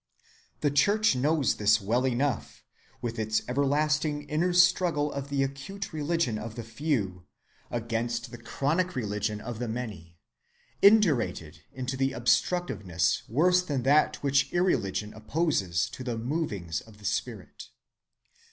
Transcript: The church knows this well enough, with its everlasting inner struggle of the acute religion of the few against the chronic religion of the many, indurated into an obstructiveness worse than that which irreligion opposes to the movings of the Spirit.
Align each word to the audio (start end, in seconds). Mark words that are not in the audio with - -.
The 0.61 0.71
church 0.71 1.15
knows 1.15 1.57
this 1.57 1.79
well 1.79 2.07
enough, 2.07 2.63
with 3.03 3.19
its 3.19 3.43
everlasting 3.47 4.23
inner 4.23 4.51
struggle 4.51 5.11
of 5.13 5.29
the 5.29 5.43
acute 5.43 5.93
religion 5.93 6.39
of 6.39 6.55
the 6.55 6.63
few 6.63 7.27
against 7.69 8.31
the 8.31 8.39
chronic 8.39 8.95
religion 8.95 9.39
of 9.39 9.59
the 9.59 9.67
many, 9.67 10.17
indurated 10.81 11.59
into 11.71 12.03
an 12.03 12.15
obstructiveness 12.15 13.21
worse 13.29 13.61
than 13.61 13.83
that 13.83 14.15
which 14.23 14.51
irreligion 14.51 15.13
opposes 15.13 15.87
to 15.91 16.03
the 16.03 16.17
movings 16.17 16.81
of 16.81 16.97
the 16.97 17.05
Spirit. 17.05 17.67